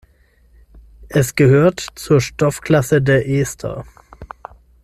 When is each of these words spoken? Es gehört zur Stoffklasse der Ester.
Es 1.09 1.35
gehört 1.35 1.85
zur 1.93 2.21
Stoffklasse 2.21 3.03
der 3.03 3.29
Ester. 3.29 3.85